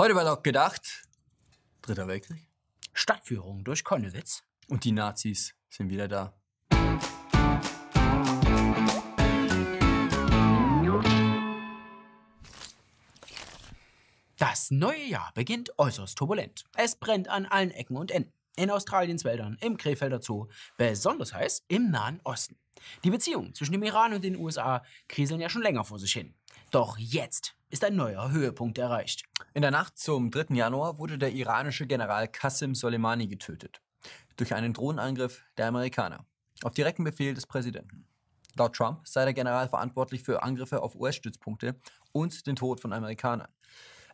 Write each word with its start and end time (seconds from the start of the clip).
Heute 0.00 0.14
war 0.14 0.24
doch 0.24 0.44
gedacht, 0.44 1.08
Dritter 1.82 2.06
Weltkrieg. 2.06 2.46
Stadtführung 2.92 3.64
durch 3.64 3.82
Konnewitz. 3.82 4.44
Und 4.68 4.84
die 4.84 4.92
Nazis 4.92 5.56
sind 5.68 5.90
wieder 5.90 6.06
da. 6.06 6.38
Das 14.36 14.70
neue 14.70 15.02
Jahr 15.02 15.32
beginnt 15.34 15.76
äußerst 15.76 16.16
turbulent. 16.16 16.64
Es 16.76 16.94
brennt 16.94 17.26
an 17.26 17.46
allen 17.46 17.72
Ecken 17.72 17.96
und 17.96 18.12
Enden. 18.12 18.32
In 18.54 18.70
Australiens 18.70 19.24
Wäldern, 19.24 19.58
im 19.60 19.76
Krefelder 19.76 20.22
Zoo, 20.22 20.46
besonders 20.76 21.34
heiß 21.34 21.64
im 21.66 21.90
Nahen 21.90 22.20
Osten. 22.22 22.56
Die 23.02 23.10
Beziehungen 23.10 23.52
zwischen 23.52 23.72
dem 23.72 23.82
Iran 23.82 24.12
und 24.12 24.22
den 24.22 24.36
USA 24.36 24.84
kriseln 25.08 25.40
ja 25.40 25.48
schon 25.48 25.62
länger 25.62 25.84
vor 25.84 25.98
sich 25.98 26.12
hin. 26.12 26.36
Doch 26.70 26.98
jetzt 26.98 27.54
ist 27.70 27.82
ein 27.82 27.96
neuer 27.96 28.30
Höhepunkt 28.30 28.76
erreicht. 28.76 29.24
In 29.54 29.62
der 29.62 29.70
Nacht 29.70 29.98
zum 29.98 30.30
3. 30.30 30.54
Januar 30.54 30.98
wurde 30.98 31.16
der 31.16 31.32
iranische 31.32 31.86
General 31.86 32.28
Qasem 32.28 32.74
Soleimani 32.74 33.26
getötet. 33.26 33.80
Durch 34.36 34.52
einen 34.52 34.74
Drohnenangriff 34.74 35.42
der 35.56 35.68
Amerikaner. 35.68 36.26
Auf 36.62 36.74
direkten 36.74 37.04
Befehl 37.04 37.32
des 37.32 37.46
Präsidenten. 37.46 38.06
Laut 38.54 38.76
Trump 38.76 39.08
sei 39.08 39.24
der 39.24 39.32
General 39.32 39.66
verantwortlich 39.66 40.22
für 40.22 40.42
Angriffe 40.42 40.82
auf 40.82 40.94
US-Stützpunkte 40.94 41.80
und 42.12 42.46
den 42.46 42.56
Tod 42.56 42.80
von 42.82 42.92
Amerikanern. 42.92 43.48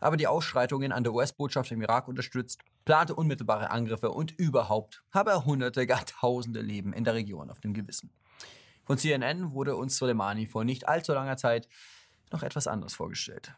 Aber 0.00 0.16
die 0.16 0.28
Ausschreitungen 0.28 0.92
an 0.92 1.02
der 1.02 1.12
US-Botschaft 1.12 1.72
im 1.72 1.82
Irak 1.82 2.06
unterstützt, 2.06 2.60
plante 2.84 3.16
unmittelbare 3.16 3.70
Angriffe 3.72 4.12
und 4.12 4.30
überhaupt 4.30 5.02
habe 5.10 5.30
er 5.30 5.44
hunderte, 5.44 5.88
gar 5.88 6.06
tausende 6.06 6.60
Leben 6.60 6.92
in 6.92 7.02
der 7.02 7.14
Region 7.14 7.50
auf 7.50 7.58
dem 7.58 7.74
Gewissen. 7.74 8.12
Von 8.84 8.98
CNN 8.98 9.52
wurde 9.52 9.74
uns 9.74 9.96
Soleimani 9.96 10.46
vor 10.46 10.62
nicht 10.62 10.86
allzu 10.86 11.14
langer 11.14 11.36
Zeit 11.36 11.68
noch 12.34 12.42
etwas 12.42 12.66
vorgestellt. 12.94 13.50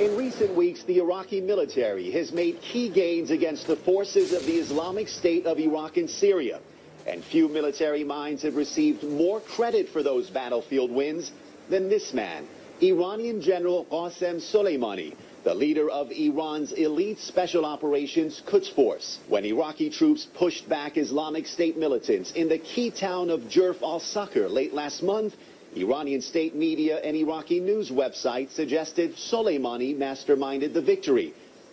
In 0.00 0.16
recent 0.16 0.54
weeks, 0.56 0.82
the 0.84 0.98
Iraqi 0.98 1.40
military 1.40 2.10
has 2.10 2.32
made 2.32 2.60
key 2.60 2.88
gains 2.88 3.30
against 3.30 3.66
the 3.66 3.76
forces 3.76 4.32
of 4.32 4.44
the 4.46 4.58
Islamic 4.58 5.08
State 5.08 5.46
of 5.46 5.58
Iraq 5.58 5.96
and 5.96 6.10
Syria. 6.10 6.60
And 7.06 7.22
few 7.22 7.48
military 7.48 8.04
minds 8.04 8.42
have 8.42 8.56
received 8.56 9.02
more 9.04 9.40
credit 9.40 9.88
for 9.88 10.02
those 10.02 10.30
battlefield 10.30 10.90
wins 10.90 11.30
than 11.68 11.88
this 11.88 12.12
man, 12.12 12.46
Iranian 12.80 13.40
General 13.40 13.84
Qasem 13.84 14.40
Soleimani, 14.40 15.14
the 15.44 15.54
leader 15.54 15.88
of 15.90 16.10
Iran's 16.10 16.72
elite 16.72 17.18
special 17.18 17.64
operations 17.64 18.42
Quds 18.46 18.68
Force. 18.68 19.18
When 19.28 19.44
Iraqi 19.44 19.90
troops 19.90 20.26
pushed 20.34 20.68
back 20.68 20.96
Islamic 20.96 21.46
State 21.46 21.76
militants 21.76 22.32
in 22.32 22.48
the 22.48 22.58
key 22.58 22.90
town 22.90 23.30
of 23.30 23.42
Jerf 23.42 23.82
al-Sakr 23.82 24.48
late 24.48 24.74
last 24.74 25.02
month, 25.02 25.36
Iranian 25.74 26.20
state 26.20 26.54
media 26.54 26.98
and 26.98 27.16
Iraqi 27.16 27.58
news 27.58 27.90
websites 27.90 28.50
suggested 28.50 29.16
Soleimani 29.16 29.96
masterminded 29.96 30.74
the 30.74 30.82
victory. 30.82 31.32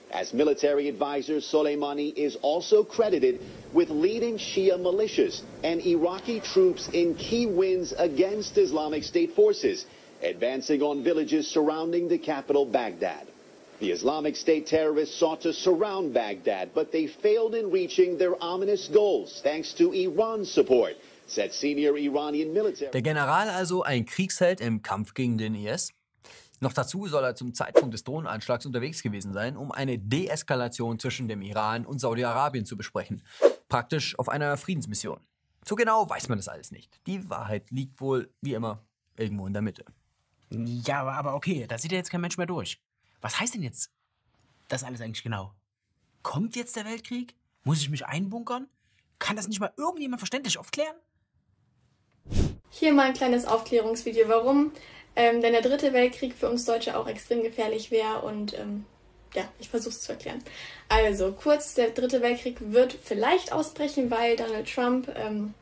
As 0.10 0.34
military 0.34 0.88
advisor, 0.88 1.36
Soleimani 1.36 2.14
is 2.16 2.38
also 2.42 2.84
credited 2.84 3.42
with 3.74 3.90
leading 3.90 4.38
Shia 4.38 4.80
militias 4.80 5.42
and 5.64 5.86
Iraqi 5.86 6.40
troops 6.40 6.88
in 6.94 7.14
key 7.16 7.46
wins 7.46 7.94
against 7.98 8.58
Islamic 8.58 9.04
State 9.04 9.36
forces, 9.36 9.86
advancing 10.24 10.82
on 10.82 11.04
villages 11.04 11.48
surrounding 11.48 12.08
the 12.08 12.18
capital, 12.18 12.66
Baghdad. 12.66 13.28
The 13.80 13.92
Islamic 13.92 14.36
State 14.38 14.68
terrorists 14.68 15.18
sought 15.20 15.42
to 15.42 15.54
surround 15.54 16.14
Baghdad, 16.14 16.72
but 16.74 16.92
they 16.92 17.08
failed 17.08 17.54
in 17.54 17.70
reaching 17.70 18.18
their 18.18 18.42
ominous 18.42 18.88
goals 18.88 19.42
thanks 19.44 19.74
to 19.74 19.92
Iran's 19.92 20.52
support. 20.52 20.96
Der 22.92 23.02
General 23.02 23.50
also 23.50 23.84
ein 23.84 24.06
Kriegsheld 24.06 24.62
im 24.62 24.82
Kampf 24.82 25.14
gegen 25.14 25.38
den 25.38 25.56
IS? 25.56 25.94
Noch 26.62 26.74
dazu 26.74 27.08
soll 27.08 27.24
er 27.24 27.36
zum 27.36 27.54
Zeitpunkt 27.54 27.94
des 27.94 28.04
Drohnenanschlags 28.04 28.66
unterwegs 28.66 29.02
gewesen 29.02 29.32
sein, 29.34 29.56
um 29.56 29.72
eine 29.72 29.98
Deeskalation 29.98 31.00
zwischen 31.00 31.28
dem 31.28 31.42
Iran 31.42 31.86
und 31.86 32.00
Saudi-Arabien 32.00 32.66
zu 32.66 32.76
besprechen. 32.76 33.24
Praktisch 33.70 34.18
auf 34.20 34.28
einer 34.28 34.58
Friedensmission. 34.58 35.22
So 35.66 35.76
genau 35.76 36.10
weiß 36.10 36.28
man 36.28 36.38
das 36.38 36.48
alles 36.48 36.72
nicht. 36.72 37.00
Die 37.08 37.30
Wahrheit 37.30 37.70
liegt 37.72 38.02
wohl, 38.02 38.34
wie 38.42 38.54
immer, 38.54 38.84
irgendwo 39.16 39.48
in 39.48 39.54
der 39.54 39.62
Mitte. 39.62 39.86
Ja, 40.50 41.04
aber 41.04 41.36
okay, 41.36 41.66
da 41.68 41.78
sieht 41.78 41.92
ja 41.92 41.98
jetzt 41.98 42.10
kein 42.10 42.22
Mensch 42.22 42.38
mehr 42.38 42.48
durch. 42.48 42.82
Was 43.22 43.40
heißt 43.40 43.54
denn 43.54 43.64
jetzt 43.64 43.92
das 44.68 44.84
alles 44.84 45.02
eigentlich 45.02 45.24
genau? 45.24 45.54
Kommt 46.24 46.56
jetzt 46.56 46.76
der 46.76 46.86
Weltkrieg? 46.86 47.36
Muss 47.64 47.82
ich 47.82 47.90
mich 47.90 48.06
einbunkern? 48.06 48.68
Kann 49.20 49.36
das 49.36 49.48
nicht 49.48 49.60
mal 49.60 49.74
irgendjemand 49.78 50.20
verständlich 50.20 50.58
aufklären? 50.58 50.96
Hier 52.72 52.94
mal 52.94 53.08
ein 53.08 53.14
kleines 53.14 53.46
Aufklärungsvideo, 53.46 54.28
warum 54.28 54.72
ähm, 55.16 55.42
denn 55.42 55.54
der 55.54 55.62
dritte 55.62 55.92
Weltkrieg 55.94 56.34
für 56.34 56.50
uns 56.50 56.66
Deutsche 56.66 56.98
auch 56.98 57.08
extrem 57.08 57.44
gefährlich 57.44 57.92
wäre 57.92 58.22
und 58.22 58.58
ähm, 58.58 58.86
ja, 59.34 59.44
ich 59.60 59.70
versuche 59.70 59.94
es 59.94 60.02
zu 60.02 60.12
erklären. 60.12 60.44
Also 60.88 61.32
kurz, 61.32 61.74
der 61.76 61.90
dritte 61.90 62.22
Weltkrieg 62.22 62.58
wird 62.60 62.94
vielleicht 63.04 63.52
ausbrechen, 63.52 64.10
weil 64.10 64.36
Donald 64.36 64.74
Trump 64.74 65.14
ähm, 65.16 65.54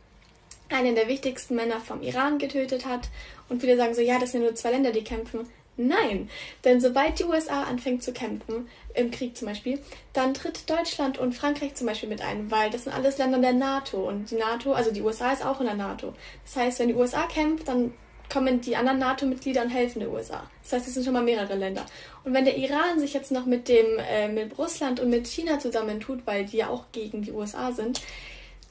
einen 0.70 0.96
der 0.96 1.08
wichtigsten 1.08 1.56
Männer 1.56 1.80
vom 1.80 2.02
Iran 2.02 2.40
getötet 2.40 2.86
hat 2.86 3.10
und 3.50 3.62
viele 3.62 3.78
sagen 3.78 3.94
so, 3.94 4.02
ja, 4.02 4.20
das 4.20 4.32
sind 4.34 4.42
nur 4.42 4.56
zwei 4.56 4.72
Länder, 4.72 4.92
die 4.92 5.04
kämpfen. 5.04 5.50
Nein, 5.78 6.30
denn 6.64 6.82
sobald 6.82 7.20
die 7.20 7.26
USA 7.26 7.64
anfängt 7.64 8.02
zu 8.02 8.12
kämpfen, 8.12 8.68
im 8.96 9.12
Krieg 9.12 9.38
zum 9.38 9.48
Beispiel, 9.48 9.80
dann 10.14 10.34
tritt 10.34 10.68
Deutschland 10.68 11.20
und 11.20 11.34
Frankreich 11.34 11.76
zum 11.76 11.86
Beispiel 11.86 12.10
mit 12.10 12.22
ein, 12.22 12.50
weil 12.50 12.72
das 12.72 12.86
sind 12.86 12.94
alles 12.94 13.20
Länder 13.20 13.38
der 13.38 13.54
NATO 13.54 14.10
und 14.10 14.32
die 14.32 14.36
NATO, 14.36 14.74
also 14.74 14.92
die 14.92 15.04
USA 15.04 15.32
ist 15.32 15.46
auch 15.46 15.60
in 15.60 15.68
der 15.68 15.76
NATO. 15.76 16.14
Das 16.44 16.56
heißt, 16.56 16.80
wenn 16.80 16.88
die 16.88 16.96
USA 16.96 17.28
kämpft, 17.28 17.68
dann 17.68 17.94
kommen 18.32 18.60
die 18.60 18.76
anderen 18.76 19.00
NATO-Mitglieder 19.00 19.62
und 19.62 19.70
helfen 19.70 20.00
der 20.00 20.12
USA. 20.12 20.50
Das 20.64 20.74
heißt, 20.74 20.88
es 20.88 20.94
sind 20.96 21.04
schon 21.04 21.14
mal 21.14 21.24
mehrere 21.24 21.56
Länder. 21.56 21.86
Und 22.24 22.34
wenn 22.34 22.44
der 22.44 22.58
Iran 22.58 23.00
sich 23.00 23.14
jetzt 23.14 23.32
noch 23.32 23.46
mit 23.46 23.68
dem 23.68 23.86
äh, 24.00 24.28
mit 24.28 24.58
Russland 24.58 25.00
und 25.00 25.10
mit 25.10 25.28
China 25.28 25.60
zusammentut, 25.60 26.26
weil 26.26 26.46
die 26.46 26.58
ja 26.58 26.70
auch 26.70 26.86
gegen 26.92 27.22
die 27.22 27.32
USA 27.32 27.72
sind, 27.72 28.02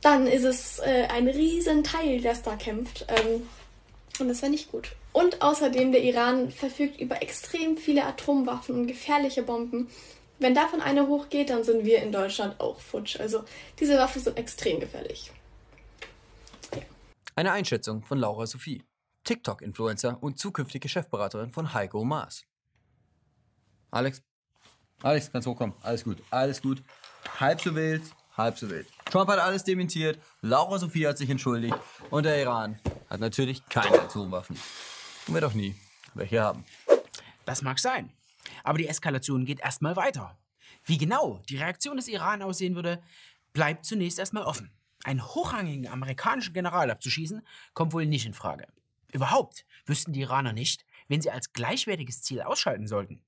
dann 0.02 0.26
ist 0.26 0.44
es 0.44 0.78
äh, 0.80 1.06
ein 1.08 1.26
riesen 1.28 1.84
Teil, 1.84 2.20
das 2.20 2.42
da 2.42 2.56
kämpft. 2.56 3.06
Ähm, 3.08 3.48
und 4.20 4.28
das 4.28 4.42
wäre 4.42 4.50
nicht 4.50 4.70
gut. 4.70 4.94
Und 5.12 5.42
außerdem, 5.42 5.92
der 5.92 6.02
Iran 6.02 6.50
verfügt 6.50 7.00
über 7.00 7.22
extrem 7.22 7.76
viele 7.76 8.04
Atomwaffen 8.04 8.74
und 8.74 8.86
gefährliche 8.86 9.42
Bomben. 9.42 9.88
Wenn 10.38 10.54
davon 10.54 10.80
eine 10.80 11.06
hochgeht, 11.06 11.50
dann 11.50 11.64
sind 11.64 11.84
wir 11.84 12.02
in 12.02 12.12
Deutschland 12.12 12.60
auch 12.60 12.78
futsch. 12.78 13.18
Also 13.18 13.44
diese 13.78 13.98
Waffen 13.98 14.22
sind 14.22 14.36
extrem 14.36 14.80
gefährlich. 14.80 15.32
Ja. 16.74 16.82
Eine 17.34 17.52
Einschätzung 17.52 18.02
von 18.02 18.18
Laura 18.18 18.46
Sophie, 18.46 18.84
TikTok-Influencer 19.24 20.22
und 20.22 20.38
zukünftige 20.38 20.88
Chefberaterin 20.88 21.52
von 21.52 21.72
Heiko 21.72 22.04
Maas. 22.04 22.44
Alex? 23.90 24.22
Alex, 25.02 25.30
kannst 25.32 25.48
hochkommen. 25.48 25.74
Alles 25.82 26.04
gut, 26.04 26.18
alles 26.30 26.60
gut. 26.60 26.82
Halb 27.40 27.60
so 27.60 27.74
wild, 27.74 28.02
halb 28.36 28.58
so 28.58 28.68
wild. 28.68 28.86
Trump 29.10 29.30
hat 29.30 29.38
alles 29.38 29.64
dementiert, 29.64 30.18
Laura 30.42 30.78
Sophie 30.78 31.06
hat 31.06 31.18
sich 31.18 31.30
entschuldigt 31.30 31.76
und 32.10 32.24
der 32.24 32.40
Iran 32.40 32.78
hat 33.08 33.20
natürlich 33.20 33.66
keine 33.68 34.00
Atomwaffen. 34.00 34.56
Und 35.26 35.34
wir 35.34 35.40
doch 35.40 35.54
nie 35.54 35.74
welche 36.16 36.40
haben. 36.40 36.64
Das 37.44 37.62
mag 37.62 37.78
sein. 37.78 38.12
Aber 38.64 38.78
die 38.78 38.88
Eskalation 38.88 39.44
geht 39.44 39.60
erstmal 39.60 39.96
weiter. 39.96 40.38
Wie 40.84 40.98
genau 40.98 41.42
die 41.48 41.56
Reaktion 41.56 41.96
des 41.96 42.08
Iran 42.08 42.42
aussehen 42.42 42.74
würde, 42.74 43.02
bleibt 43.52 43.84
zunächst 43.84 44.18
erstmal 44.18 44.44
offen. 44.44 44.70
Einen 45.04 45.24
hochrangigen 45.24 45.88
amerikanischen 45.88 46.54
General 46.54 46.90
abzuschießen, 46.90 47.46
kommt 47.74 47.92
wohl 47.92 48.06
nicht 48.06 48.26
in 48.26 48.34
Frage. 48.34 48.66
Überhaupt 49.12 49.64
wüssten 49.84 50.12
die 50.12 50.20
Iraner 50.20 50.52
nicht, 50.52 50.84
wen 51.08 51.20
sie 51.20 51.30
als 51.30 51.52
gleichwertiges 51.52 52.22
Ziel 52.22 52.42
ausschalten 52.42 52.86
sollten. 52.86 53.22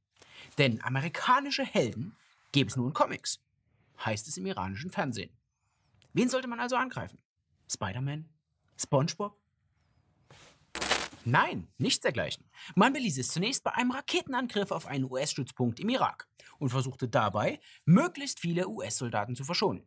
Denn 0.57 0.83
amerikanische 0.83 1.65
Helden 1.65 2.17
gäbe 2.53 2.69
es 2.69 2.77
nur 2.77 2.89
in 2.89 2.95
Comics, 2.95 3.41
heißt 4.05 4.27
es 4.29 4.37
im 4.37 4.47
iranischen 4.47 4.91
Fernsehen. 4.91 5.31
Wen 6.13 6.29
sollte 6.29 6.49
man 6.49 6.61
also 6.61 6.77
angreifen? 6.77 7.19
Spider-Man? 7.71 8.29
SpongeBob? 8.77 9.37
Nein, 11.25 11.69
nichts 11.77 12.01
dergleichen. 12.01 12.45
Man 12.75 12.93
beließ 12.93 13.19
es 13.19 13.29
zunächst 13.29 13.63
bei 13.63 13.73
einem 13.75 13.91
Raketenangriff 13.91 14.71
auf 14.71 14.87
einen 14.87 15.05
US-Stützpunkt 15.05 15.79
im 15.79 15.91
Irak 15.91 16.27
und 16.59 16.71
versuchte 16.71 17.09
dabei, 17.09 17.61
möglichst 17.85 18.41
viele 18.41 18.67
US-Soldaten 18.69 19.37
zu 19.37 19.45
verschonen. 19.45 19.87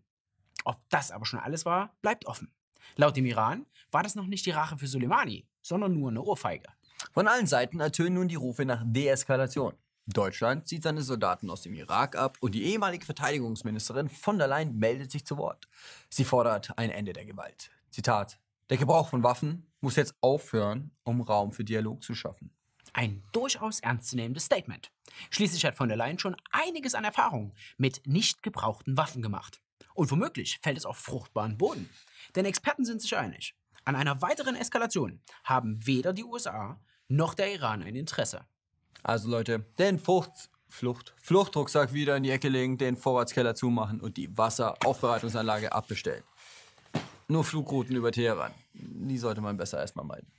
Ob 0.66 0.80
das 0.90 1.12
aber 1.12 1.26
schon 1.26 1.40
alles 1.40 1.66
war, 1.66 1.96
bleibt 2.02 2.26
offen. 2.28 2.52
Laut 2.96 3.16
dem 3.16 3.26
Iran 3.26 3.66
war 3.90 4.04
das 4.04 4.16
noch 4.16 4.28
nicht 4.28 4.46
die 4.46 4.52
Rache 4.52 4.78
für 4.78 4.88
Soleimani, 4.88 5.48
sondern 5.62 5.94
nur 5.94 6.10
eine 6.10 6.22
Ohrfeige. 6.22 6.68
Von 7.14 7.28
allen 7.28 7.48
Seiten 7.48 7.80
ertönen 7.80 8.14
nun 8.16 8.28
die 8.28 8.36
Rufe 8.36 8.66
nach 8.66 8.84
Deeskalation. 8.86 9.74
Deutschland 10.08 10.68
zieht 10.68 10.84
seine 10.84 11.02
Soldaten 11.02 11.50
aus 11.50 11.62
dem 11.62 11.74
Irak 11.74 12.16
ab 12.16 12.38
und 12.42 12.54
die 12.54 12.64
ehemalige 12.64 13.06
Verteidigungsministerin 13.06 14.10
von 14.10 14.38
der 14.38 14.48
Leyen 14.48 14.78
meldet 14.78 15.12
sich 15.12 15.26
zu 15.26 15.38
Wort. 15.38 15.68
Sie 16.10 16.26
fordert 16.26 16.78
ein 16.78 16.90
Ende 16.90 17.14
der 17.14 17.26
Gewalt. 17.26 17.72
Zitat: 17.90 18.40
Der 18.70 18.78
Gebrauch 18.78 19.10
von 19.10 19.24
Waffen 19.24 19.71
muss 19.82 19.96
jetzt 19.96 20.16
aufhören, 20.22 20.92
um 21.04 21.22
Raum 21.22 21.52
für 21.52 21.64
Dialog 21.64 22.04
zu 22.04 22.16
schaffen. 22.16 22.52
Ein 22.94 23.24
durchaus 23.32 23.80
ernstzunehmendes 23.80 24.46
Statement. 24.46 24.92
Schließlich 25.30 25.66
hat 25.66 25.76
von 25.76 25.88
der 25.88 25.98
Leyen 25.98 26.20
schon 26.20 26.36
einiges 26.52 26.96
an 26.96 27.04
Erfahrung 27.04 27.54
mit 27.78 28.02
nicht 28.06 28.44
gebrauchten 28.44 28.98
Waffen 28.98 29.22
gemacht. 29.22 29.62
Und 29.94 30.12
womöglich 30.12 30.60
fällt 30.62 30.78
es 30.78 30.86
auf 30.86 30.98
fruchtbaren 30.98 31.58
Boden. 31.58 31.90
Denn 32.36 32.46
Experten 32.46 32.86
sind 32.86 33.02
sich 33.02 33.16
einig. 33.16 33.56
An 33.84 33.96
einer 33.96 34.22
weiteren 34.22 34.56
Eskalation 34.56 35.22
haben 35.44 35.86
weder 35.86 36.14
die 36.14 36.24
USA 36.24 36.80
noch 37.08 37.34
der 37.34 37.52
Iran 37.54 37.82
ein 37.82 37.96
Interesse. 37.96 38.46
Also 39.04 39.30
Leute, 39.30 39.66
den 39.80 40.00
Frucht, 40.00 40.50
Flucht. 40.68 41.14
Fluchtrucksack 41.18 41.92
wieder 41.92 42.16
in 42.16 42.24
die 42.24 42.32
Ecke 42.32 42.48
legen, 42.48 42.78
den 42.78 42.96
Vorratskeller 42.96 43.56
zumachen 43.56 44.00
und 44.00 44.16
die 44.16 44.38
Wasseraufbereitungsanlage 44.38 45.74
abbestellen. 45.74 46.24
Nur 47.28 47.44
Flugrouten 47.44 47.96
über 47.96 48.12
Teheran. 48.12 48.54
Die 49.12 49.18
sollte 49.18 49.42
man 49.42 49.58
besser 49.58 49.78
erstmal 49.78 50.06
meiden. 50.06 50.32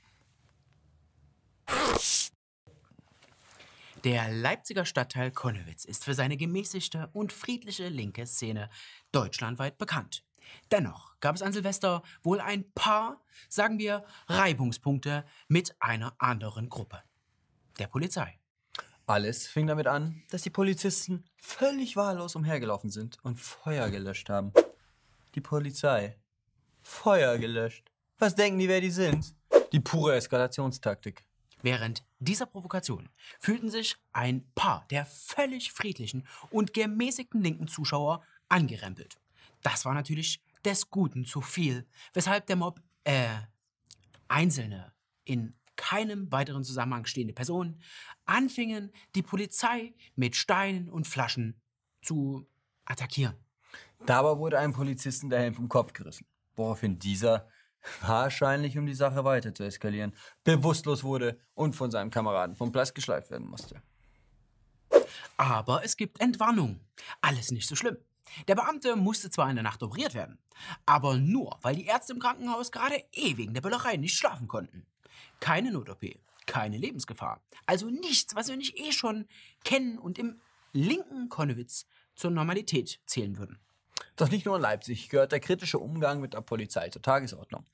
Der 4.03 4.31
Leipziger 4.31 4.83
Stadtteil 4.83 5.29
Konnewitz 5.29 5.85
ist 5.85 6.03
für 6.03 6.15
seine 6.15 6.37
gemäßigte 6.37 7.07
und 7.13 7.31
friedliche 7.31 7.87
linke 7.87 8.25
Szene 8.25 8.71
deutschlandweit 9.11 9.77
bekannt. 9.77 10.25
Dennoch 10.71 11.13
gab 11.19 11.35
es 11.35 11.43
an 11.43 11.53
Silvester 11.53 12.01
wohl 12.23 12.41
ein 12.41 12.67
paar, 12.73 13.21
sagen 13.47 13.77
wir, 13.77 14.03
Reibungspunkte 14.25 15.23
mit 15.47 15.79
einer 15.79 16.15
anderen 16.17 16.67
Gruppe. 16.67 17.03
Der 17.77 17.85
Polizei. 17.85 18.39
Alles 19.05 19.45
fing 19.45 19.67
damit 19.67 19.85
an, 19.85 20.23
dass 20.31 20.41
die 20.41 20.49
Polizisten 20.49 21.25
völlig 21.37 21.95
wahllos 21.95 22.35
umhergelaufen 22.35 22.89
sind 22.89 23.23
und 23.23 23.39
Feuer 23.39 23.91
gelöscht 23.91 24.29
haben. 24.29 24.51
Die 25.35 25.41
Polizei. 25.41 26.17
Feuer 26.81 27.37
gelöscht. 27.37 27.92
Was 28.23 28.35
denken 28.35 28.57
die, 28.57 28.69
wer 28.69 28.79
die 28.79 28.89
sind? 28.89 29.35
Die 29.73 29.81
pure 29.81 30.15
Eskalationstaktik. 30.15 31.25
Während 31.61 32.05
dieser 32.19 32.45
Provokation 32.45 33.09
fühlten 33.41 33.69
sich 33.69 33.97
ein 34.13 34.49
paar 34.55 34.85
der 34.91 35.05
völlig 35.05 35.73
friedlichen 35.73 36.25
und 36.49 36.73
gemäßigten 36.73 37.43
linken 37.43 37.67
Zuschauer 37.67 38.23
angerempelt. 38.47 39.19
Das 39.61 39.83
war 39.83 39.93
natürlich 39.93 40.41
des 40.63 40.89
Guten 40.89 41.25
zu 41.25 41.41
viel, 41.41 41.85
weshalb 42.13 42.47
der 42.47 42.55
Mob, 42.55 42.79
äh, 43.03 43.27
einzelne, 44.29 44.93
in 45.25 45.53
keinem 45.75 46.31
weiteren 46.31 46.63
Zusammenhang 46.63 47.03
stehende 47.03 47.33
Personen 47.33 47.81
anfingen, 48.23 48.93
die 49.15 49.21
Polizei 49.21 49.95
mit 50.15 50.37
Steinen 50.37 50.87
und 50.89 51.07
Flaschen 51.07 51.59
zu 52.01 52.47
attackieren. 52.85 53.35
Dabei 54.05 54.37
wurde 54.37 54.59
einem 54.59 54.71
Polizisten 54.71 55.29
der 55.29 55.41
Helm 55.41 55.55
vom 55.55 55.67
Kopf 55.67 55.91
gerissen, 55.91 56.25
woraufhin 56.55 56.97
dieser, 56.99 57.49
wahrscheinlich 58.01 58.77
um 58.77 58.85
die 58.85 58.93
Sache 58.93 59.23
weiter 59.23 59.53
zu 59.53 59.63
eskalieren, 59.63 60.13
bewusstlos 60.43 61.03
wurde 61.03 61.39
und 61.53 61.75
von 61.75 61.91
seinem 61.91 62.11
Kameraden 62.11 62.55
vom 62.55 62.71
Platz 62.71 62.93
geschleift 62.93 63.31
werden 63.31 63.47
musste. 63.47 63.81
Aber 65.37 65.83
es 65.83 65.97
gibt 65.97 66.21
Entwarnung. 66.21 66.79
Alles 67.21 67.51
nicht 67.51 67.67
so 67.67 67.75
schlimm. 67.75 67.97
Der 68.47 68.55
Beamte 68.55 68.95
musste 68.95 69.29
zwar 69.29 69.49
in 69.49 69.55
der 69.55 69.63
Nacht 69.63 69.83
operiert 69.83 70.13
werden, 70.13 70.39
aber 70.85 71.17
nur, 71.17 71.57
weil 71.61 71.75
die 71.75 71.85
Ärzte 71.85 72.13
im 72.13 72.19
Krankenhaus 72.19 72.71
gerade 72.71 73.03
eh 73.11 73.37
wegen 73.37 73.53
der 73.53 73.61
Böllerei 73.61 73.97
nicht 73.97 74.17
schlafen 74.17 74.47
konnten. 74.47 74.85
Keine 75.39 75.71
Not-OP, 75.71 76.03
keine 76.45 76.77
Lebensgefahr. 76.77 77.43
Also 77.65 77.89
nichts, 77.89 78.35
was 78.35 78.47
wir 78.47 78.57
nicht 78.57 78.79
eh 78.79 78.91
schon 78.91 79.27
kennen 79.63 79.99
und 79.99 80.17
im 80.17 80.41
linken 80.71 81.29
Konnewitz 81.29 81.85
zur 82.15 82.31
Normalität 82.31 82.99
zählen 83.05 83.37
würden. 83.37 83.59
Doch 84.15 84.29
nicht 84.29 84.45
nur 84.45 84.55
in 84.55 84.61
Leipzig 84.61 85.09
gehört 85.09 85.31
der 85.31 85.39
kritische 85.39 85.79
Umgang 85.79 86.21
mit 86.21 86.33
der 86.33 86.41
Polizei 86.41 86.89
zur 86.89 87.01
Tagesordnung. 87.01 87.65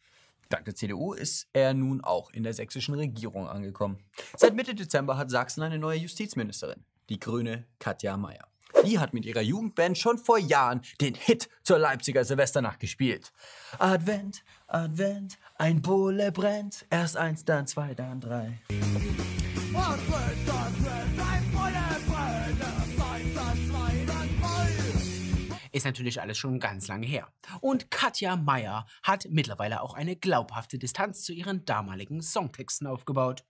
Dank 0.50 0.66
der 0.66 0.76
CDU 0.76 1.14
ist 1.14 1.48
er 1.54 1.74
nun 1.74 2.02
auch 2.04 2.32
in 2.32 2.44
der 2.44 2.54
sächsischen 2.54 2.96
Regierung 2.96 3.48
angekommen. 3.48 4.04
Seit 4.36 4.56
Mitte 4.56 4.74
Dezember 4.74 5.18
hat 5.18 5.30
Sachsen 5.30 5.62
eine 5.62 5.78
neue 5.78 6.00
Justizministerin, 6.00 6.84
die 7.10 7.20
grüne 7.20 7.68
Katja 7.78 8.18
Mayer. 8.18 8.48
Die 8.86 8.98
hat 8.98 9.14
mit 9.14 9.26
ihrer 9.26 9.42
Jugendband 9.42 9.98
schon 9.98 10.18
vor 10.18 10.38
Jahren 10.38 10.82
den 11.02 11.14
Hit 11.14 11.50
zur 11.64 11.80
Leipziger 11.80 12.24
Silvesternacht 12.24 12.80
gespielt. 12.80 13.32
Advent, 13.78 14.44
Advent, 14.68 15.38
ein 15.56 15.82
Bulle 15.82 16.32
brennt. 16.32 16.86
Erst 16.90 17.18
eins, 17.18 17.46
dann 17.46 17.68
zwei, 17.68 17.94
dann 17.94 18.22
drei. 18.22 18.60
Ist 25.80 25.86
natürlich 25.86 26.20
alles 26.20 26.38
schon 26.38 26.60
ganz 26.60 26.90
lange 26.90 27.08
her. 27.08 27.30
Und 27.62 27.90
Katja 27.90 28.36
Mayer 28.36 28.86
hat 29.02 29.28
mittlerweile 29.30 29.82
auch 29.82 29.94
eine 29.94 30.18
glaubhafte 30.18 30.78
Distanz 30.78 31.24
zu 31.24 31.32
ihren 31.32 31.64
damaligen 31.64 32.22
Songtexten 32.22 32.86
aufgebaut. 32.86 33.46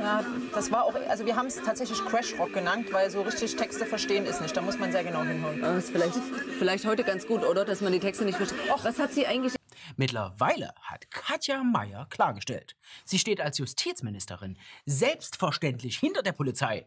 Ja, 0.00 0.24
das 0.54 0.72
war 0.72 0.84
auch, 0.84 0.94
also 0.94 1.26
wir 1.26 1.36
haben 1.36 1.48
es 1.48 1.56
tatsächlich 1.56 2.02
Crash 2.06 2.32
Rock 2.38 2.54
genannt, 2.54 2.90
weil 2.94 3.10
so 3.10 3.20
richtig 3.20 3.56
Texte 3.56 3.84
verstehen 3.84 4.24
ist 4.24 4.40
nicht. 4.40 4.56
Da 4.56 4.62
muss 4.62 4.78
man 4.78 4.90
sehr 4.90 5.04
genau 5.04 5.22
hinhören. 5.22 5.60
Das 5.60 5.84
ist 5.84 5.90
vielleicht, 5.90 6.16
vielleicht 6.58 6.86
heute 6.86 7.04
ganz 7.04 7.26
gut, 7.26 7.44
oder? 7.44 7.66
Dass 7.66 7.82
man 7.82 7.92
die 7.92 8.00
Texte 8.00 8.24
nicht 8.24 8.38
versteht. 8.38 8.58
Och, 8.70 8.82
was 8.82 8.98
hat 8.98 9.12
sie 9.12 9.26
eigentlich. 9.26 9.54
Mittlerweile 9.96 10.72
hat 10.80 11.10
Katja 11.10 11.62
Mayer 11.62 12.06
klargestellt, 12.08 12.74
sie 13.04 13.18
steht 13.18 13.42
als 13.42 13.58
Justizministerin 13.58 14.56
selbstverständlich 14.86 15.98
hinter 15.98 16.22
der 16.22 16.32
Polizei, 16.32 16.86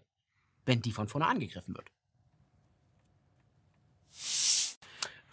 wenn 0.66 0.81
die 0.81 0.94
von 0.94 1.07
vorne 1.07 1.28
angegriffen 1.28 1.75
wird. 1.75 1.92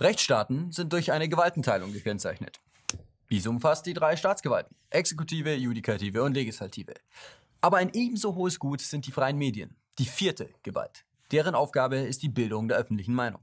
Rechtsstaaten 0.00 0.72
sind 0.72 0.92
durch 0.92 1.12
eine 1.12 1.28
Gewaltenteilung 1.28 1.92
gekennzeichnet. 1.92 2.60
Dies 3.30 3.46
umfasst 3.46 3.86
die 3.86 3.94
drei 3.94 4.16
Staatsgewalten: 4.16 4.76
Exekutive, 4.90 5.54
Judikative 5.54 6.22
und 6.22 6.34
Legislative. 6.34 6.94
Aber 7.60 7.76
ein 7.76 7.90
ebenso 7.94 8.34
hohes 8.34 8.58
Gut 8.58 8.80
sind 8.80 9.06
die 9.06 9.12
freien 9.12 9.38
Medien, 9.38 9.76
die 9.98 10.04
vierte 10.04 10.50
Gewalt. 10.62 11.04
Deren 11.30 11.54
Aufgabe 11.54 11.96
ist 11.96 12.22
die 12.22 12.28
Bildung 12.28 12.68
der 12.68 12.76
öffentlichen 12.76 13.14
Meinung. 13.14 13.40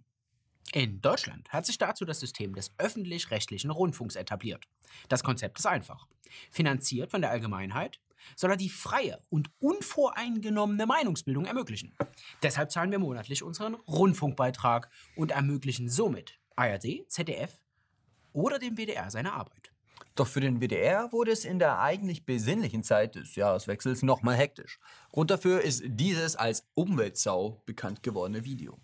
In 0.74 1.02
Deutschland 1.02 1.50
hat 1.50 1.66
sich 1.66 1.80
dazu 1.80 2.06
das 2.06 2.20
System 2.20 2.54
des 2.54 2.72
öffentlich-rechtlichen 2.78 3.72
Rundfunks 3.72 4.16
etabliert. 4.16 4.66
Das 5.08 5.24
Konzept 5.24 5.58
ist 5.58 5.66
einfach. 5.66 6.06
Finanziert 6.52 7.10
von 7.10 7.22
der 7.22 7.32
Allgemeinheit 7.32 8.00
soll 8.36 8.52
er 8.52 8.58
die 8.58 8.70
freie 8.70 9.24
und 9.30 9.50
unvoreingenommene 9.60 10.86
Meinungsbildung 10.86 11.46
ermöglichen. 11.46 11.96
Deshalb 12.44 12.72
zahlen 12.72 12.92
wir 12.92 13.00
monatlich 13.00 13.42
unseren 13.42 13.76
Rundfunkbeitrag 13.76 14.90
und 15.16 15.32
ermöglichen 15.32 15.90
somit 15.90 16.39
ARD, 16.60 17.06
ZDF 17.08 17.62
oder 18.34 18.60
dem 18.60 18.78
WDR 18.78 19.10
seine 19.10 19.32
Arbeit. 19.32 19.72
Doch 20.16 20.28
für 20.28 20.42
den 20.42 20.60
WDR 20.60 21.14
wurde 21.14 21.32
es 21.32 21.46
in 21.46 21.60
der 21.60 21.80
eigentlich 21.80 22.26
besinnlichen 22.26 22.84
Zeit 22.84 23.16
des 23.16 23.36
Jahreswechsels 23.36 24.04
nochmal 24.04 24.36
hektisch. 24.36 24.78
Grund 25.14 25.32
dafür 25.32 25.62
ist 25.62 25.84
dieses 25.86 26.36
als 26.36 26.68
Umweltsau 26.74 27.64
bekannt 27.66 28.04
gewordene 28.04 28.44
Video. 28.44 28.78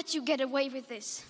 Let 0.00 0.14
you 0.14 0.24
get 0.24 0.40
away 0.40 0.72
with 0.72 0.86
this. 0.88 1.24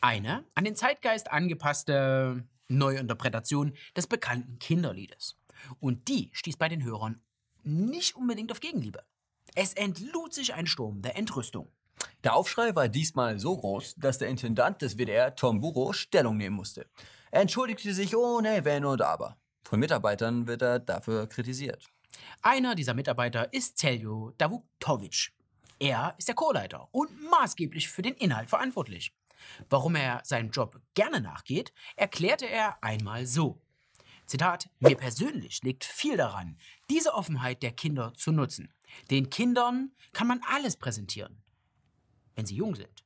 Eine 0.00 0.44
an 0.54 0.64
den 0.64 0.76
Zeitgeist 0.76 1.30
angepasste 1.30 2.44
Neuinterpretation 2.68 3.72
des 3.96 4.06
bekannten 4.06 4.58
Kinderliedes. 4.58 5.38
Und 5.80 6.06
die 6.08 6.30
stieß 6.34 6.58
bei 6.58 6.68
den 6.68 6.84
Hörern 6.84 7.22
nicht 7.62 8.14
unbedingt 8.14 8.52
auf 8.52 8.60
Gegenliebe. 8.60 9.02
Es 9.54 9.72
entlud 9.72 10.34
sich 10.34 10.52
ein 10.52 10.66
Sturm 10.66 11.00
der 11.00 11.16
Entrüstung. 11.16 11.72
Der 12.24 12.34
Aufschrei 12.34 12.76
war 12.76 12.88
diesmal 12.88 13.38
so 13.38 13.56
groß, 13.56 13.94
dass 13.96 14.18
der 14.18 14.28
Intendant 14.28 14.82
des 14.82 14.98
WDR, 14.98 15.34
Tom 15.34 15.60
Buro, 15.60 15.94
Stellung 15.94 16.36
nehmen 16.36 16.56
musste. 16.56 16.86
Er 17.30 17.40
entschuldigte 17.40 17.94
sich 17.94 18.14
ohne 18.14 18.64
Wenn 18.66 18.84
und 18.84 19.00
Aber. 19.00 19.38
Von 19.64 19.80
Mitarbeitern 19.80 20.46
wird 20.46 20.60
er 20.60 20.78
dafür 20.78 21.26
kritisiert. 21.26 21.86
Einer 22.42 22.74
dieser 22.74 22.94
Mitarbeiter 22.94 23.52
ist 23.52 23.78
Celjo 23.78 24.32
Davuktovic. 24.36 25.32
Er 25.78 26.14
ist 26.18 26.28
der 26.28 26.34
Chorleiter 26.34 26.88
und 26.92 27.22
maßgeblich 27.30 27.88
für 27.88 28.02
den 28.02 28.14
Inhalt 28.14 28.50
verantwortlich. 28.50 29.12
Warum 29.70 29.94
er 29.94 30.20
seinem 30.24 30.50
Job 30.50 30.80
gerne 30.94 31.20
nachgeht, 31.20 31.72
erklärte 31.96 32.48
er 32.48 32.82
einmal 32.82 33.26
so. 33.26 33.60
Zitat, 34.26 34.68
mir 34.80 34.96
persönlich 34.96 35.62
liegt 35.62 35.84
viel 35.84 36.16
daran, 36.16 36.58
diese 36.90 37.14
Offenheit 37.14 37.62
der 37.62 37.72
Kinder 37.72 38.12
zu 38.14 38.32
nutzen. 38.32 38.74
Den 39.10 39.30
Kindern 39.30 39.92
kann 40.12 40.26
man 40.26 40.40
alles 40.50 40.76
präsentieren, 40.76 41.42
wenn 42.34 42.44
sie 42.44 42.56
jung 42.56 42.74
sind, 42.74 43.04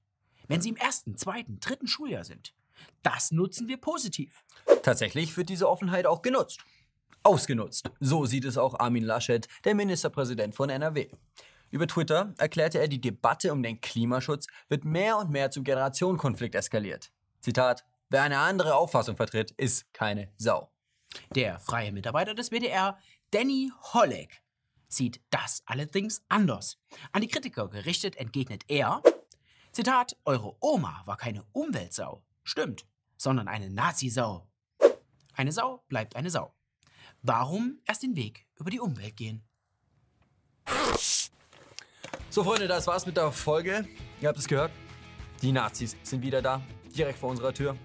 wenn 0.48 0.60
sie 0.60 0.70
im 0.70 0.76
ersten, 0.76 1.16
zweiten, 1.16 1.60
dritten 1.60 1.86
Schuljahr 1.86 2.24
sind. 2.24 2.54
Das 3.02 3.30
nutzen 3.30 3.68
wir 3.68 3.76
positiv. 3.76 4.44
Tatsächlich 4.82 5.36
wird 5.36 5.48
diese 5.48 5.68
Offenheit 5.68 6.06
auch 6.06 6.22
genutzt. 6.22 6.64
Ausgenutzt. 7.22 7.88
So 8.00 8.26
sieht 8.26 8.44
es 8.44 8.58
auch 8.58 8.80
Armin 8.80 9.04
Laschet, 9.04 9.46
der 9.64 9.76
Ministerpräsident 9.76 10.56
von 10.56 10.70
NRW. 10.70 11.08
Über 11.72 11.86
Twitter 11.86 12.34
erklärte 12.36 12.78
er, 12.78 12.86
die 12.86 13.00
Debatte 13.00 13.50
um 13.50 13.62
den 13.62 13.80
Klimaschutz 13.80 14.46
wird 14.68 14.84
mehr 14.84 15.16
und 15.16 15.30
mehr 15.30 15.50
zum 15.50 15.64
Generationenkonflikt 15.64 16.54
eskaliert. 16.54 17.10
Zitat, 17.40 17.86
wer 18.10 18.22
eine 18.22 18.38
andere 18.38 18.74
Auffassung 18.74 19.16
vertritt, 19.16 19.52
ist 19.52 19.92
keine 19.94 20.30
Sau. 20.36 20.70
Der 21.34 21.58
freie 21.58 21.90
Mitarbeiter 21.90 22.34
des 22.34 22.50
WDR, 22.50 22.98
Danny 23.30 23.72
Holleck, 23.94 24.42
sieht 24.86 25.22
das 25.30 25.62
allerdings 25.64 26.22
anders. 26.28 26.78
An 27.10 27.22
die 27.22 27.28
Kritiker 27.28 27.68
gerichtet 27.68 28.16
entgegnet 28.16 28.64
er, 28.68 29.02
Zitat, 29.72 30.18
eure 30.26 30.54
Oma 30.60 31.00
war 31.06 31.16
keine 31.16 31.42
Umweltsau, 31.52 32.22
stimmt, 32.44 32.84
sondern 33.16 33.48
eine 33.48 33.70
Nazi-Sau. 33.70 34.46
Eine 35.32 35.52
Sau 35.52 35.82
bleibt 35.88 36.16
eine 36.16 36.28
Sau. 36.28 36.54
Warum 37.22 37.80
erst 37.86 38.02
den 38.02 38.14
Weg 38.14 38.46
über 38.56 38.68
die 38.68 38.80
Umwelt 38.80 39.16
gehen? 39.16 39.42
So, 42.32 42.42
Freunde, 42.42 42.66
das 42.66 42.86
war's 42.86 43.04
mit 43.04 43.18
der 43.18 43.30
Folge. 43.30 43.86
Ihr 44.22 44.28
habt 44.28 44.38
es 44.38 44.48
gehört. 44.48 44.72
Die 45.42 45.52
Nazis 45.52 45.98
sind 46.02 46.22
wieder 46.22 46.40
da, 46.40 46.62
direkt 46.96 47.18
vor 47.18 47.28
unserer 47.28 47.52
Tür. 47.52 47.76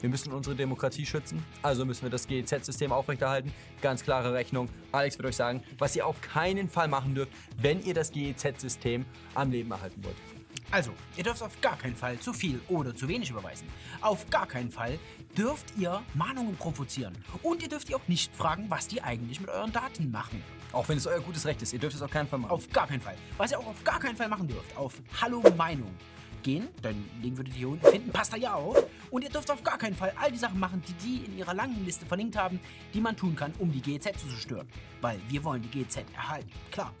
Wir 0.00 0.08
müssen 0.08 0.32
unsere 0.32 0.54
Demokratie 0.54 1.04
schützen, 1.04 1.44
also 1.62 1.84
müssen 1.84 2.04
wir 2.04 2.10
das 2.10 2.28
GEZ-System 2.28 2.92
aufrechterhalten. 2.92 3.52
Ganz 3.82 4.04
klare 4.04 4.32
Rechnung. 4.32 4.68
Alex 4.92 5.18
wird 5.18 5.26
euch 5.26 5.34
sagen, 5.34 5.64
was 5.78 5.96
ihr 5.96 6.06
auf 6.06 6.20
keinen 6.20 6.68
Fall 6.68 6.86
machen 6.86 7.16
dürft, 7.16 7.32
wenn 7.60 7.84
ihr 7.84 7.92
das 7.92 8.12
GEZ-System 8.12 9.04
am 9.34 9.50
Leben 9.50 9.72
erhalten 9.72 10.04
wollt. 10.04 10.37
Also, 10.70 10.92
ihr 11.16 11.24
dürft 11.24 11.42
auf 11.42 11.58
gar 11.62 11.78
keinen 11.78 11.96
Fall 11.96 12.18
zu 12.18 12.34
viel 12.34 12.60
oder 12.68 12.94
zu 12.94 13.08
wenig 13.08 13.30
überweisen. 13.30 13.66
Auf 14.02 14.28
gar 14.28 14.46
keinen 14.46 14.70
Fall 14.70 14.98
dürft 15.36 15.76
ihr 15.78 16.02
Mahnungen 16.12 16.56
provozieren. 16.56 17.16
Und 17.42 17.62
ihr 17.62 17.70
dürft 17.70 17.88
ihr 17.88 17.96
auch 17.96 18.06
nicht 18.06 18.34
fragen, 18.36 18.66
was 18.68 18.86
die 18.86 19.02
eigentlich 19.02 19.40
mit 19.40 19.48
euren 19.48 19.72
Daten 19.72 20.10
machen. 20.10 20.42
Auch 20.72 20.86
wenn 20.88 20.98
es 20.98 21.06
euer 21.06 21.20
gutes 21.20 21.46
Recht 21.46 21.62
ist, 21.62 21.72
ihr 21.72 21.78
dürft 21.78 21.96
es 21.96 22.02
auf 22.02 22.10
keinen 22.10 22.28
Fall 22.28 22.38
machen. 22.40 22.50
Auf 22.50 22.68
gar 22.70 22.86
keinen 22.86 23.00
Fall. 23.00 23.16
Was 23.38 23.50
ihr 23.50 23.58
auch 23.58 23.66
auf 23.66 23.82
gar 23.82 23.98
keinen 23.98 24.16
Fall 24.16 24.28
machen 24.28 24.46
dürft, 24.46 24.76
auf 24.76 25.00
Hallo 25.22 25.42
Meinung 25.56 25.94
gehen, 26.42 26.68
den 26.84 27.08
Link 27.22 27.38
würdet 27.38 27.54
ihr 27.54 27.58
hier 27.58 27.68
unten 27.70 27.86
finden, 27.86 28.12
passt 28.12 28.34
da 28.34 28.36
ja 28.36 28.52
auf. 28.52 28.84
Und 29.10 29.22
ihr 29.22 29.30
dürft 29.30 29.50
auf 29.50 29.62
gar 29.62 29.78
keinen 29.78 29.96
Fall 29.96 30.12
all 30.20 30.30
die 30.30 30.38
Sachen 30.38 30.60
machen, 30.60 30.82
die 30.86 30.92
die 30.92 31.24
in 31.24 31.38
ihrer 31.38 31.54
langen 31.54 31.82
Liste 31.86 32.04
verlinkt 32.04 32.36
haben, 32.36 32.60
die 32.92 33.00
man 33.00 33.16
tun 33.16 33.34
kann, 33.34 33.54
um 33.58 33.72
die 33.72 33.80
GEZ 33.80 34.20
zu 34.20 34.28
zerstören. 34.28 34.68
Weil 35.00 35.18
wir 35.28 35.42
wollen 35.44 35.62
die 35.62 35.68
GEZ 35.68 36.04
erhalten. 36.14 36.50
Klar. 36.70 36.92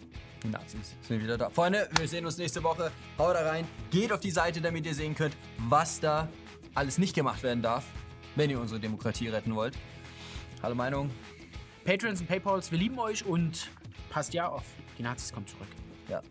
Die 0.42 0.48
Nazis 0.48 0.94
sind 1.02 1.22
wieder 1.22 1.36
da. 1.36 1.50
Freunde, 1.50 1.88
wir 1.98 2.06
sehen 2.06 2.24
uns 2.24 2.38
nächste 2.38 2.62
Woche. 2.62 2.92
Haut 3.18 3.34
da 3.34 3.48
rein. 3.48 3.66
Geht 3.90 4.12
auf 4.12 4.20
die 4.20 4.30
Seite, 4.30 4.60
damit 4.60 4.86
ihr 4.86 4.94
sehen 4.94 5.14
könnt, 5.14 5.36
was 5.68 5.98
da 6.00 6.28
alles 6.74 6.98
nicht 6.98 7.14
gemacht 7.14 7.42
werden 7.42 7.62
darf, 7.62 7.84
wenn 8.36 8.48
ihr 8.50 8.60
unsere 8.60 8.78
Demokratie 8.78 9.28
retten 9.28 9.54
wollt. 9.54 9.76
Hallo 10.62 10.74
Meinung. 10.74 11.10
Patrons 11.84 12.20
und 12.20 12.26
Paypals, 12.28 12.70
wir 12.70 12.78
lieben 12.78 12.98
euch 12.98 13.24
und 13.24 13.68
passt 14.10 14.32
ja 14.34 14.48
auf. 14.48 14.64
Die 14.96 15.02
Nazis 15.02 15.32
kommen 15.32 15.46
zurück. 15.46 15.68
Ja. 16.08 16.22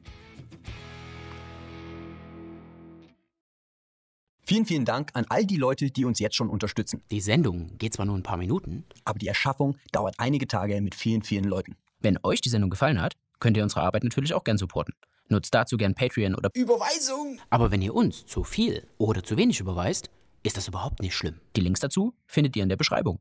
Vielen, 4.44 4.66
vielen 4.66 4.86
Dank 4.86 5.10
an 5.14 5.26
all 5.28 5.46
die 5.46 5.58
Leute, 5.58 5.92
die 5.92 6.06
uns 6.06 6.20
jetzt 6.20 6.36
schon 6.38 6.50
unterstützen. 6.50 7.04
Die 7.12 7.20
Sendung 7.20 7.78
geht 7.78 7.94
zwar 7.94 8.06
nur 8.06 8.16
ein 8.16 8.24
paar 8.24 8.38
Minuten, 8.38 8.86
Aber 9.04 9.20
die 9.20 9.28
Erschaffung 9.28 9.78
dauert 9.92 10.16
einige 10.20 10.48
Tage 10.48 10.80
mit 10.80 10.96
vielen, 10.96 11.24
vielen 11.24 11.44
Leuten. 11.44 11.76
wenn 12.00 12.18
euch 12.24 12.40
die 12.42 12.50
Sendung 12.50 12.70
gefallen 12.70 13.02
hat, 13.02 13.16
könnt 13.40 13.58
ihr 13.58 13.64
unsere 13.64 13.82
Arbeit 13.82 14.04
natürlich 14.04 14.34
auch 14.34 14.44
gern 14.44 14.58
supporten. 14.58 14.94
Nutzt 15.30 15.54
dazu 15.54 15.78
gern 15.78 15.94
Patreon 15.94 16.36
oder 16.36 16.50
Überweisung! 16.54 17.40
Aber 17.50 17.72
wenn 17.72 17.82
ihr 17.82 17.94
uns 17.94 18.26
zu 18.26 18.44
viel 18.44 18.88
oder 18.98 19.24
zu 19.24 19.38
wenig 19.38 19.60
überweist, 19.60 20.10
ist 20.44 20.58
das 20.58 20.68
überhaupt 20.68 21.02
nicht 21.02 21.16
schlimm. 21.16 21.42
Die 21.56 21.62
Links 21.62 21.82
dazu 21.82 22.14
findet 22.28 22.56
ihr 22.56 22.64
in 22.64 22.70
der 22.70 22.78
Beschreibung. 22.78 23.20